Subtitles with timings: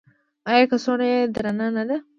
[0.49, 1.97] ایا کڅوړه یې درنده نه ده؟